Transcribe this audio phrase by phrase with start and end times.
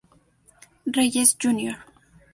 [0.95, 1.73] Reyes, Jr.